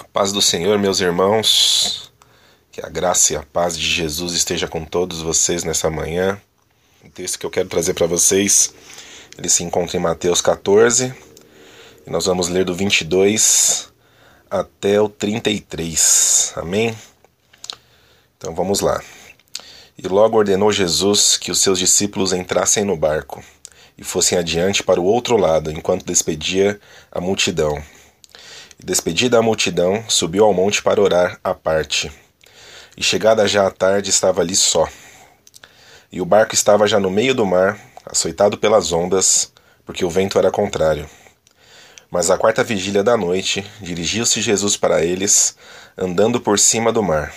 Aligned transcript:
A 0.00 0.04
paz 0.04 0.32
do 0.32 0.40
Senhor, 0.40 0.78
meus 0.78 0.98
irmãos, 1.00 2.10
que 2.72 2.80
a 2.80 2.88
graça 2.88 3.34
e 3.34 3.36
a 3.36 3.42
paz 3.42 3.76
de 3.76 3.86
Jesus 3.86 4.32
esteja 4.32 4.66
com 4.66 4.82
todos 4.82 5.20
vocês 5.20 5.62
nessa 5.62 5.90
manhã. 5.90 6.40
O 7.04 7.10
texto 7.10 7.38
que 7.38 7.44
eu 7.44 7.50
quero 7.50 7.68
trazer 7.68 7.92
para 7.92 8.06
vocês, 8.06 8.72
ele 9.36 9.50
se 9.50 9.62
encontra 9.62 9.98
em 9.98 10.00
Mateus 10.00 10.40
14, 10.40 11.14
e 12.06 12.10
nós 12.10 12.24
vamos 12.24 12.48
ler 12.48 12.64
do 12.64 12.74
22 12.74 13.92
até 14.50 14.98
o 14.98 15.06
33. 15.06 16.54
Amém? 16.56 16.96
Então 18.38 18.54
vamos 18.54 18.80
lá. 18.80 19.02
E 19.98 20.08
logo 20.08 20.38
ordenou 20.38 20.72
Jesus 20.72 21.36
que 21.36 21.50
os 21.50 21.60
seus 21.60 21.78
discípulos 21.78 22.32
entrassem 22.32 22.84
no 22.84 22.96
barco 22.96 23.44
e 23.98 24.02
fossem 24.02 24.38
adiante 24.38 24.82
para 24.82 24.98
o 24.98 25.04
outro 25.04 25.36
lado, 25.36 25.70
enquanto 25.70 26.06
despedia 26.06 26.80
a 27.12 27.20
multidão. 27.20 27.99
E 28.80 28.86
despedida 28.86 29.38
a 29.38 29.42
multidão, 29.42 30.02
subiu 30.08 30.42
ao 30.42 30.54
monte 30.54 30.82
para 30.82 31.02
orar 31.02 31.38
à 31.44 31.52
parte. 31.54 32.10
E 32.96 33.02
chegada 33.02 33.46
já 33.46 33.66
a 33.66 33.70
tarde, 33.70 34.08
estava 34.08 34.40
ali 34.40 34.56
só. 34.56 34.88
E 36.10 36.18
o 36.18 36.24
barco 36.24 36.54
estava 36.54 36.86
já 36.86 36.98
no 36.98 37.10
meio 37.10 37.34
do 37.34 37.44
mar, 37.44 37.78
açoitado 38.06 38.56
pelas 38.56 38.90
ondas, 38.90 39.52
porque 39.84 40.02
o 40.02 40.08
vento 40.08 40.38
era 40.38 40.50
contrário. 40.50 41.06
Mas 42.10 42.30
à 42.30 42.38
quarta 42.38 42.64
vigília 42.64 43.04
da 43.04 43.18
noite, 43.18 43.62
dirigiu-se 43.82 44.40
Jesus 44.40 44.78
para 44.78 45.04
eles, 45.04 45.58
andando 45.96 46.40
por 46.40 46.58
cima 46.58 46.90
do 46.90 47.02
mar. 47.02 47.34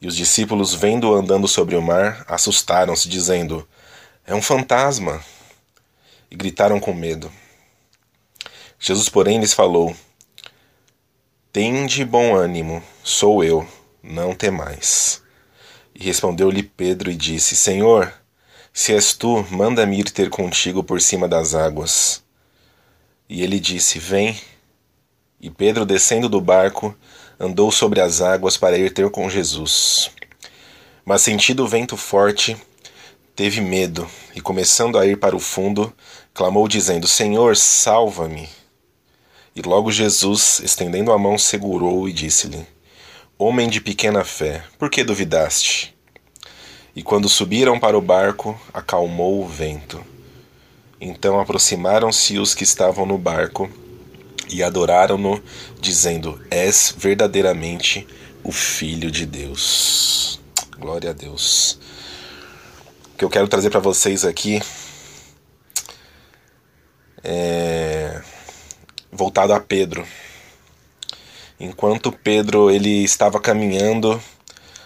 E 0.00 0.08
os 0.08 0.16
discípulos, 0.16 0.72
vendo-o 0.72 1.14
andando 1.14 1.46
sobre 1.46 1.76
o 1.76 1.82
mar, 1.82 2.24
assustaram-se, 2.26 3.06
dizendo: 3.06 3.68
É 4.26 4.34
um 4.34 4.40
fantasma! 4.40 5.22
E 6.30 6.34
gritaram 6.34 6.80
com 6.80 6.94
medo. 6.94 7.30
Jesus, 8.80 9.10
porém, 9.10 9.38
lhes 9.38 9.52
falou: 9.52 9.94
Tende 11.52 12.02
bom 12.02 12.34
ânimo, 12.34 12.82
sou 13.04 13.44
eu, 13.44 13.68
não 14.02 14.34
temais. 14.34 15.22
E 15.94 16.02
respondeu-lhe 16.02 16.62
Pedro 16.62 17.10
e 17.10 17.14
disse: 17.14 17.54
Senhor, 17.54 18.10
se 18.72 18.94
és 18.94 19.12
tu, 19.12 19.46
manda-me 19.50 20.00
ir 20.00 20.10
ter 20.10 20.30
contigo 20.30 20.82
por 20.82 20.98
cima 20.98 21.28
das 21.28 21.54
águas. 21.54 22.24
E 23.28 23.42
ele 23.42 23.60
disse: 23.60 23.98
Vem. 23.98 24.40
E 25.38 25.50
Pedro, 25.50 25.84
descendo 25.84 26.26
do 26.26 26.40
barco, 26.40 26.96
andou 27.38 27.70
sobre 27.70 28.00
as 28.00 28.22
águas 28.22 28.56
para 28.56 28.78
ir 28.78 28.90
ter 28.94 29.10
com 29.10 29.28
Jesus. 29.28 30.10
Mas 31.04 31.20
sentindo 31.20 31.64
o 31.64 31.68
vento 31.68 31.98
forte, 31.98 32.56
teve 33.36 33.60
medo 33.60 34.08
e, 34.34 34.40
começando 34.40 34.98
a 34.98 35.06
ir 35.06 35.18
para 35.18 35.36
o 35.36 35.38
fundo, 35.38 35.92
clamou, 36.32 36.66
dizendo: 36.66 37.06
Senhor, 37.06 37.58
salva-me. 37.58 38.61
E 39.54 39.60
logo 39.60 39.92
Jesus, 39.92 40.60
estendendo 40.60 41.12
a 41.12 41.18
mão, 41.18 41.36
segurou 41.36 42.08
e 42.08 42.12
disse-lhe: 42.12 42.66
Homem 43.38 43.68
de 43.68 43.80
pequena 43.80 44.24
fé, 44.24 44.64
por 44.78 44.88
que 44.88 45.04
duvidaste? 45.04 45.94
E 46.96 47.02
quando 47.02 47.28
subiram 47.28 47.78
para 47.78 47.96
o 47.96 48.02
barco, 48.02 48.58
acalmou 48.72 49.42
o 49.42 49.46
vento. 49.46 50.02
Então 51.00 51.38
aproximaram-se 51.38 52.38
os 52.38 52.54
que 52.54 52.64
estavam 52.64 53.04
no 53.04 53.18
barco 53.18 53.70
e 54.48 54.62
adoraram-no, 54.62 55.42
dizendo: 55.80 56.40
És 56.50 56.94
verdadeiramente 56.96 58.06
o 58.42 58.52
Filho 58.52 59.10
de 59.10 59.26
Deus. 59.26 60.40
Glória 60.78 61.10
a 61.10 61.12
Deus. 61.12 61.78
O 63.14 63.18
que 63.18 63.24
eu 63.24 63.30
quero 63.30 63.48
trazer 63.48 63.68
para 63.68 63.80
vocês 63.80 64.24
aqui 64.24 64.62
é 67.22 67.71
voltado 69.22 69.52
a 69.52 69.60
Pedro. 69.60 70.04
Enquanto 71.60 72.10
Pedro 72.10 72.72
ele 72.72 73.04
estava 73.04 73.38
caminhando 73.40 74.20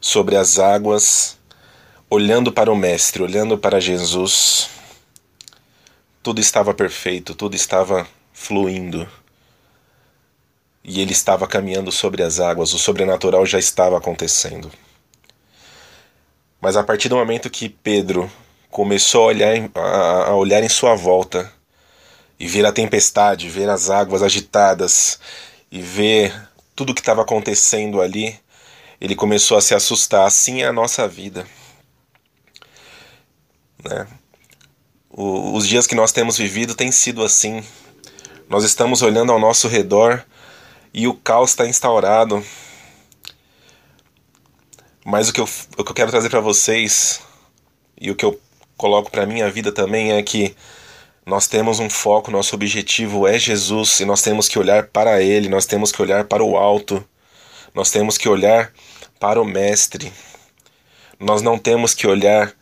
sobre 0.00 0.36
as 0.36 0.56
águas, 0.56 1.36
olhando 2.08 2.52
para 2.52 2.70
o 2.70 2.76
mestre, 2.76 3.24
olhando 3.24 3.58
para 3.58 3.80
Jesus, 3.80 4.70
tudo 6.22 6.40
estava 6.40 6.72
perfeito, 6.72 7.34
tudo 7.34 7.56
estava 7.56 8.06
fluindo. 8.32 9.08
E 10.84 11.00
ele 11.00 11.12
estava 11.12 11.48
caminhando 11.48 11.90
sobre 11.90 12.22
as 12.22 12.38
águas, 12.38 12.72
o 12.72 12.78
sobrenatural 12.78 13.44
já 13.44 13.58
estava 13.58 13.98
acontecendo. 13.98 14.70
Mas 16.60 16.76
a 16.76 16.84
partir 16.84 17.08
do 17.08 17.16
momento 17.16 17.50
que 17.50 17.68
Pedro 17.68 18.30
começou 18.70 19.24
a 19.24 19.26
olhar, 19.26 19.56
a 19.74 20.36
olhar 20.36 20.62
em 20.62 20.68
sua 20.68 20.94
volta, 20.94 21.52
e 22.40 22.48
ver 22.48 22.64
a 22.64 22.72
tempestade, 22.72 23.50
ver 23.50 23.68
as 23.68 23.90
águas 23.90 24.22
agitadas 24.22 25.20
e 25.70 25.82
ver 25.82 26.34
tudo 26.74 26.90
o 26.90 26.94
que 26.94 27.02
estava 27.02 27.20
acontecendo 27.20 28.00
ali, 28.00 28.40
ele 28.98 29.14
começou 29.14 29.58
a 29.58 29.60
se 29.60 29.74
assustar. 29.74 30.26
Assim 30.26 30.62
é 30.62 30.66
a 30.66 30.72
nossa 30.72 31.06
vida. 31.06 31.46
Né? 33.84 34.06
O, 35.10 35.54
os 35.54 35.68
dias 35.68 35.86
que 35.86 35.94
nós 35.94 36.12
temos 36.12 36.38
vivido 36.38 36.74
têm 36.74 36.90
sido 36.90 37.22
assim. 37.22 37.62
Nós 38.48 38.64
estamos 38.64 39.02
olhando 39.02 39.32
ao 39.32 39.38
nosso 39.38 39.68
redor 39.68 40.24
e 40.94 41.06
o 41.06 41.12
caos 41.12 41.50
está 41.50 41.66
instaurado. 41.66 42.42
Mas 45.04 45.28
o 45.28 45.32
que 45.34 45.42
eu, 45.42 45.48
o 45.76 45.84
que 45.84 45.90
eu 45.90 45.94
quero 45.94 46.10
trazer 46.10 46.30
para 46.30 46.40
vocês 46.40 47.20
e 48.00 48.10
o 48.10 48.16
que 48.16 48.24
eu 48.24 48.40
coloco 48.78 49.10
para 49.10 49.26
minha 49.26 49.50
vida 49.50 49.70
também 49.70 50.12
é 50.12 50.22
que 50.22 50.56
nós 51.30 51.46
temos 51.46 51.78
um 51.78 51.88
foco, 51.88 52.28
nosso 52.28 52.56
objetivo 52.56 53.24
é 53.24 53.38
Jesus 53.38 54.00
e 54.00 54.04
nós 54.04 54.20
temos 54.20 54.48
que 54.48 54.58
olhar 54.58 54.88
para 54.88 55.22
Ele, 55.22 55.48
nós 55.48 55.64
temos 55.64 55.92
que 55.92 56.02
olhar 56.02 56.24
para 56.24 56.42
o 56.42 56.56
alto, 56.56 57.04
nós 57.72 57.88
temos 57.88 58.18
que 58.18 58.28
olhar 58.28 58.72
para 59.20 59.40
o 59.40 59.44
Mestre. 59.44 60.12
Nós 61.20 61.40
não 61.40 61.56
temos 61.56 61.94
que 61.94 62.04
olhar 62.04 62.52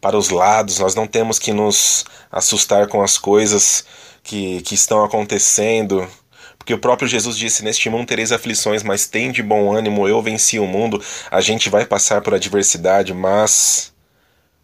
para 0.00 0.16
os 0.16 0.30
lados, 0.30 0.78
nós 0.78 0.94
não 0.94 1.08
temos 1.08 1.40
que 1.40 1.52
nos 1.52 2.04
assustar 2.30 2.86
com 2.86 3.02
as 3.02 3.18
coisas 3.18 3.84
que, 4.22 4.62
que 4.62 4.76
estão 4.76 5.02
acontecendo. 5.02 6.08
Porque 6.56 6.72
o 6.72 6.78
próprio 6.78 7.08
Jesus 7.08 7.36
disse: 7.36 7.64
Neste 7.64 7.90
mundo 7.90 8.06
tereis 8.06 8.30
aflições, 8.30 8.84
mas 8.84 9.08
tem 9.08 9.32
de 9.32 9.42
bom 9.42 9.74
ânimo, 9.74 10.06
eu 10.06 10.22
venci 10.22 10.60
o 10.60 10.66
mundo. 10.66 11.02
A 11.32 11.40
gente 11.40 11.68
vai 11.68 11.84
passar 11.84 12.20
por 12.20 12.32
adversidade, 12.32 13.12
mas 13.12 13.92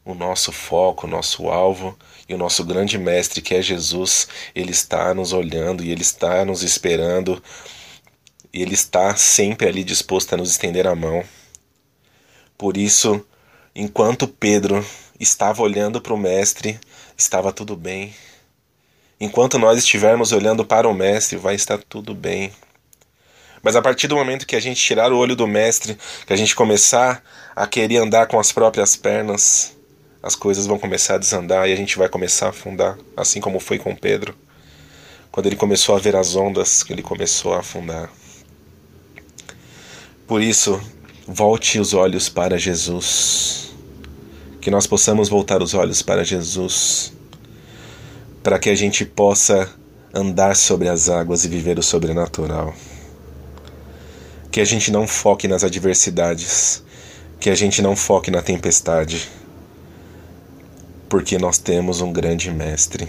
o 0.05 0.15
nosso 0.15 0.53
foco, 0.53 1.09
o 1.09 1.11
nosso 1.11 1.49
alvo 1.49 1.99
e 2.31 2.35
o 2.35 2.39
nosso 2.39 2.63
grande 2.63 2.97
mestre, 2.97 3.43
que 3.43 3.57
é 3.57 3.61
Jesus, 3.61 4.29
ele 4.55 4.71
está 4.71 5.13
nos 5.13 5.33
olhando 5.33 5.83
e 5.83 5.91
ele 5.91 6.03
está 6.03 6.45
nos 6.45 6.63
esperando. 6.63 7.43
E 8.53 8.63
ele 8.63 8.75
está 8.75 9.17
sempre 9.17 9.67
ali 9.67 9.83
disposto 9.83 10.33
a 10.33 10.37
nos 10.37 10.49
estender 10.49 10.87
a 10.87 10.95
mão. 10.95 11.25
Por 12.57 12.77
isso, 12.77 13.27
enquanto 13.75 14.29
Pedro 14.29 14.87
estava 15.19 15.61
olhando 15.61 16.01
para 16.01 16.15
o 16.15 16.17
mestre, 16.17 16.79
estava 17.19 17.53
tudo 17.53 17.75
bem. 17.75 18.15
Enquanto 19.19 19.59
nós 19.59 19.77
estivermos 19.77 20.31
olhando 20.31 20.65
para 20.65 20.89
o 20.89 20.95
mestre, 20.95 21.37
vai 21.37 21.57
estar 21.57 21.79
tudo 21.79 22.15
bem. 22.15 22.53
Mas 23.61 23.75
a 23.75 23.83
partir 23.83 24.07
do 24.07 24.15
momento 24.15 24.47
que 24.47 24.55
a 24.55 24.61
gente 24.61 24.81
tirar 24.81 25.13
o 25.13 25.19
olho 25.19 25.35
do 25.35 25.49
mestre, 25.49 25.99
que 26.25 26.33
a 26.33 26.37
gente 26.37 26.55
começar 26.55 27.25
a 27.57 27.67
querer 27.67 27.97
andar 27.97 28.29
com 28.29 28.39
as 28.39 28.53
próprias 28.53 28.95
pernas, 28.95 29.77
as 30.23 30.35
coisas 30.35 30.67
vão 30.67 30.79
começar 30.79 31.15
a 31.15 31.19
desandar 31.19 31.69
e 31.69 31.73
a 31.73 31.77
gente 31.77 31.97
vai 31.97 32.09
começar 32.09 32.47
a 32.47 32.51
afundar, 32.51 32.99
assim 33.17 33.41
como 33.41 33.59
foi 33.59 33.79
com 33.79 33.97
Pedro. 33.97 34.35
Quando 35.33 35.47
ele 35.47 35.57
começou 35.57 35.97
a 35.97 35.99
ver 35.99 36.15
as 36.15 36.37
ondas, 36.37 36.85
ele 36.91 37.03
começou 37.03 37.55
a 37.55 37.61
afundar. 37.61 38.11
Por 40.27 40.43
isso, 40.43 40.81
volte 41.27 41.79
os 41.79 41.95
olhos 41.95 42.29
para 42.29 42.59
Jesus. 42.59 43.71
Que 44.61 44.71
nós 44.71 44.87
possamos 44.87 45.31
voltar 45.31 45.63
os 45.63 45.73
olhos 45.73 46.03
para 46.03 46.23
Jesus, 46.23 47.15
para 48.43 48.59
que 48.59 48.69
a 48.69 48.75
gente 48.75 49.07
possa 49.07 49.71
andar 50.13 50.55
sobre 50.55 50.89
as 50.89 51.09
águas 51.09 51.45
e 51.45 51.49
viver 51.49 51.79
o 51.79 51.83
sobrenatural. 51.83 52.75
Que 54.53 54.61
a 54.61 54.65
gente 54.67 54.91
não 54.91 55.07
foque 55.07 55.49
nas 55.49 55.65
adversidades, 55.65 56.83
que 57.39 57.49
a 57.49 57.55
gente 57.55 57.81
não 57.81 57.97
foque 57.97 58.31
na 58.31 58.43
tempestade 58.43 59.40
porque 61.11 61.39
nós 61.39 61.59
temos 61.59 62.01
um 62.01 62.13
grande 62.13 62.53
Mestre, 62.53 63.09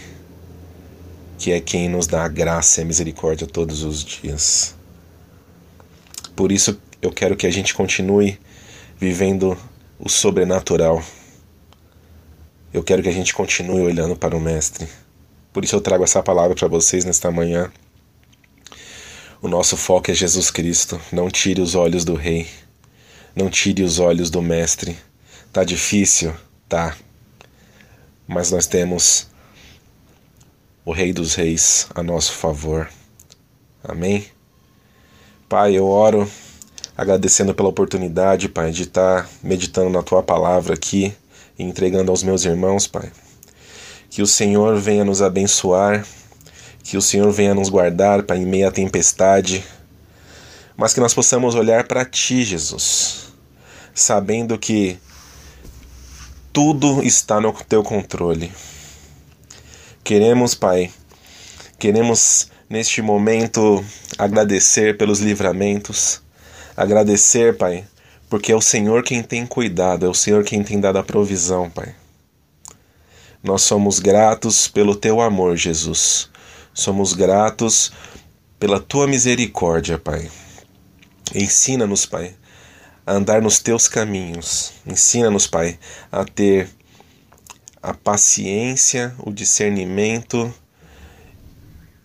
que 1.37 1.51
é 1.51 1.61
quem 1.61 1.87
nos 1.87 2.07
dá 2.07 2.25
a 2.25 2.27
graça 2.27 2.81
e 2.81 2.83
a 2.83 2.85
misericórdia 2.85 3.45
todos 3.45 3.83
os 3.83 4.03
dias. 4.03 4.75
Por 6.35 6.51
isso 6.51 6.81
eu 6.99 7.11
quero 7.11 7.37
que 7.37 7.45
a 7.45 7.51
gente 7.51 7.75
continue 7.75 8.39
vivendo 8.97 9.55
o 9.99 10.09
sobrenatural. 10.09 11.03
Eu 12.73 12.83
quero 12.83 13.03
que 13.03 13.09
a 13.09 13.13
gente 13.13 13.35
continue 13.35 13.81
olhando 13.81 14.15
para 14.15 14.35
o 14.35 14.41
Mestre. 14.41 14.87
Por 15.53 15.63
isso 15.63 15.75
eu 15.75 15.81
trago 15.81 16.03
essa 16.03 16.23
palavra 16.23 16.55
para 16.55 16.67
vocês 16.67 17.05
nesta 17.05 17.29
manhã. 17.29 17.71
O 19.43 19.47
nosso 19.47 19.77
foco 19.77 20.09
é 20.09 20.15
Jesus 20.15 20.49
Cristo. 20.49 20.99
Não 21.11 21.29
tire 21.29 21.61
os 21.61 21.75
olhos 21.75 22.03
do 22.03 22.15
Rei. 22.15 22.47
Não 23.35 23.47
tire 23.47 23.83
os 23.83 23.99
olhos 23.99 24.31
do 24.31 24.41
Mestre. 24.41 24.97
Tá 25.53 25.63
difícil? 25.63 26.33
Tá 26.67 26.95
mas 28.31 28.49
nós 28.49 28.65
temos 28.65 29.27
o 30.85 30.93
Rei 30.93 31.11
dos 31.11 31.35
Reis 31.35 31.87
a 31.93 32.01
nosso 32.01 32.31
favor. 32.31 32.89
Amém? 33.83 34.25
Pai, 35.49 35.77
eu 35.77 35.85
oro 35.85 36.31
agradecendo 36.95 37.53
pela 37.53 37.67
oportunidade, 37.67 38.47
Pai, 38.47 38.71
de 38.71 38.83
estar 38.83 39.29
meditando 39.43 39.89
na 39.89 40.01
tua 40.01 40.23
palavra 40.23 40.75
aqui 40.75 41.13
e 41.59 41.63
entregando 41.63 42.09
aos 42.09 42.23
meus 42.23 42.45
irmãos, 42.45 42.87
Pai. 42.87 43.11
Que 44.09 44.21
o 44.21 44.27
Senhor 44.27 44.77
venha 44.77 45.03
nos 45.03 45.21
abençoar, 45.21 46.05
que 46.85 46.95
o 46.95 47.01
Senhor 47.01 47.29
venha 47.33 47.53
nos 47.53 47.67
guardar, 47.67 48.23
Pai, 48.23 48.37
em 48.37 48.45
meio 48.45 48.69
à 48.69 48.71
tempestade, 48.71 49.61
mas 50.77 50.93
que 50.93 51.01
nós 51.01 51.13
possamos 51.13 51.53
olhar 51.53 51.85
para 51.85 52.05
Ti, 52.05 52.45
Jesus, 52.45 53.33
sabendo 53.93 54.57
que 54.57 54.97
tudo 56.53 57.01
está 57.03 57.39
no 57.39 57.53
Teu 57.53 57.83
controle. 57.83 58.51
Queremos, 60.03 60.53
Pai, 60.53 60.91
queremos 61.79 62.49
neste 62.69 63.01
momento 63.01 63.83
agradecer 64.17 64.97
pelos 64.97 65.19
livramentos, 65.19 66.21
agradecer, 66.75 67.57
Pai, 67.57 67.85
porque 68.29 68.51
é 68.51 68.55
o 68.55 68.61
Senhor 68.61 69.03
quem 69.03 69.21
tem 69.21 69.45
cuidado, 69.45 70.05
é 70.05 70.09
o 70.09 70.13
Senhor 70.13 70.43
quem 70.43 70.63
tem 70.63 70.79
dado 70.79 70.97
a 70.97 71.03
provisão, 71.03 71.69
Pai. 71.69 71.95
Nós 73.43 73.63
somos 73.63 73.99
gratos 73.99 74.67
pelo 74.67 74.95
teu 74.95 75.19
amor, 75.19 75.57
Jesus. 75.57 76.29
Somos 76.73 77.13
gratos 77.13 77.91
pela 78.59 78.79
tua 78.79 79.07
misericórdia, 79.07 79.97
Pai. 79.97 80.29
Ensina-nos, 81.33 82.05
Pai, 82.05 82.35
a 83.05 83.13
andar 83.13 83.41
nos 83.41 83.59
teus 83.59 83.87
caminhos. 83.87 84.73
Ensina-nos, 84.85 85.47
Pai, 85.47 85.79
a 86.11 86.23
ter 86.25 86.69
a 87.81 87.93
paciência, 87.93 89.13
o 89.19 89.31
discernimento 89.31 90.53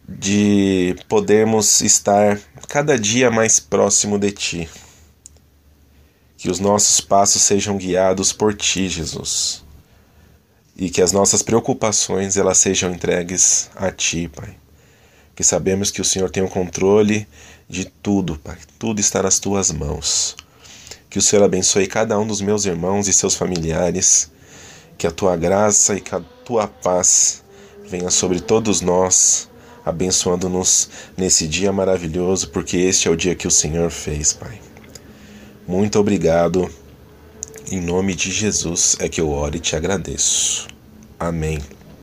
de 0.09 0.97
podermos 1.09 1.81
estar 1.81 2.41
cada 2.69 2.99
dia 2.99 3.31
mais 3.31 3.59
próximo 3.59 4.19
de 4.19 4.31
Ti. 4.31 4.71
Que 6.37 6.51
os 6.51 6.61
nossos 6.61 7.01
passos 7.01 7.43
sejam 7.43 7.77
guiados 7.77 8.33
por 8.33 8.55
Ti, 8.55 8.89
Jesus. 8.89 9.65
E 10.77 10.91
que 10.91 11.03
as 11.03 11.13
nossas 11.13 11.43
preocupações 11.43 12.37
elas 12.37 12.59
sejam 12.59 12.93
entregues 12.93 13.71
a 13.75 13.91
Ti, 13.91 14.29
Pai. 14.29 14.57
Que 15.35 15.43
sabemos 15.43 15.91
que 15.91 16.01
o 16.01 16.05
Senhor 16.05 16.31
tem 16.31 16.43
o 16.43 16.49
controle 16.49 17.27
de 17.69 17.85
tudo, 17.85 18.39
Pai. 18.39 18.57
Tudo 18.79 19.01
está 19.01 19.23
nas 19.23 19.39
Tuas 19.39 19.71
mãos. 19.71 20.37
Que 21.17 21.21
o 21.21 21.23
Senhor 21.23 21.43
abençoe 21.43 21.87
cada 21.87 22.19
um 22.19 22.27
dos 22.27 22.43
meus 22.43 22.67
irmãos 22.67 23.09
e 23.09 23.13
seus 23.15 23.35
familiares. 23.35 24.31
Que 24.99 25.07
a 25.07 25.11
Tua 25.11 25.35
graça 25.35 25.95
e 25.95 26.01
que 26.03 26.15
a 26.15 26.21
Tua 26.21 26.69
paz 26.69 27.43
venha 27.89 28.11
sobre 28.11 28.39
todos 28.39 28.83
nós 28.83 29.49
abençoando-nos 29.83 30.91
nesse 31.17 31.49
dia 31.49 31.73
maravilhoso, 31.73 32.51
porque 32.51 32.77
este 32.77 33.09
é 33.09 33.11
o 33.11 33.17
dia 33.17 33.35
que 33.35 33.49
o 33.49 33.51
Senhor 33.51 33.91
fez, 33.91 34.35
Pai. 34.35 34.61
Muito 35.67 35.99
obrigado. 35.99 36.69
Em 37.73 37.81
nome 37.81 38.15
de 38.15 38.31
Jesus 38.31 38.95
é 39.01 39.09
que 39.09 39.19
eu 39.19 39.31
oro 39.31 39.57
e 39.57 39.61
te 39.61 39.75
agradeço. 39.75 40.69
Amém. 41.19 41.76